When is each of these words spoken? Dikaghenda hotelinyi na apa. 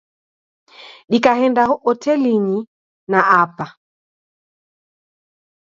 Dikaghenda 1.09 1.61
hotelinyi 1.85 2.59
na 3.11 3.19
apa. 3.41 3.65